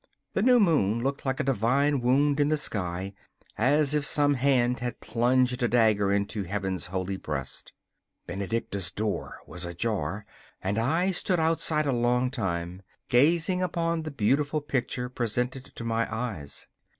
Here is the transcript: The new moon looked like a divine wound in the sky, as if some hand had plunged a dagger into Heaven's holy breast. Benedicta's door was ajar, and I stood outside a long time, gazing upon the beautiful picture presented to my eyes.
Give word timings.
The 0.33 0.41
new 0.41 0.59
moon 0.59 1.03
looked 1.03 1.27
like 1.27 1.39
a 1.39 1.43
divine 1.43 1.99
wound 2.01 2.39
in 2.39 2.49
the 2.49 2.57
sky, 2.57 3.13
as 3.55 3.93
if 3.93 4.03
some 4.03 4.33
hand 4.33 4.79
had 4.79 4.99
plunged 4.99 5.61
a 5.61 5.67
dagger 5.67 6.11
into 6.11 6.41
Heaven's 6.41 6.87
holy 6.87 7.17
breast. 7.17 7.71
Benedicta's 8.25 8.89
door 8.89 9.41
was 9.45 9.63
ajar, 9.63 10.25
and 10.59 10.79
I 10.79 11.11
stood 11.11 11.39
outside 11.39 11.85
a 11.85 11.91
long 11.91 12.31
time, 12.31 12.81
gazing 13.09 13.61
upon 13.61 14.01
the 14.01 14.09
beautiful 14.09 14.59
picture 14.59 15.07
presented 15.07 15.65
to 15.65 15.83
my 15.83 16.11
eyes. 16.11 16.65